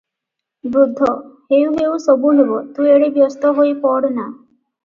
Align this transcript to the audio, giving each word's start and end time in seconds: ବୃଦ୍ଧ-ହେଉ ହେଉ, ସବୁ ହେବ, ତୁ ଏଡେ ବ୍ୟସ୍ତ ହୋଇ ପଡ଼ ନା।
ବୃଦ୍ଧ-ହେଉ 0.75 1.75
ହେଉ, 1.75 1.99
ସବୁ 2.05 2.33
ହେବ, 2.39 2.57
ତୁ 2.79 2.89
ଏଡେ 2.95 3.13
ବ୍ୟସ୍ତ 3.19 3.53
ହୋଇ 3.61 3.79
ପଡ଼ 3.85 4.13
ନା। 4.19 4.27